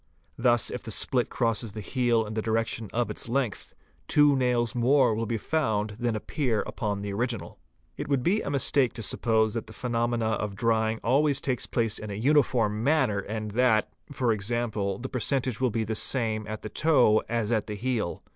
[0.35, 3.75] Thus if the split crosses the heel in the direc tion of its length,
[4.07, 7.59] two nails more will be found than appear upon the original.
[7.97, 11.99] It would be a mistake to suppose that the phenomena of drying always take place
[11.99, 16.69] in a uniform manner and that, e.g., the percentage will be the same at the
[16.69, 18.23] toe as at the heel.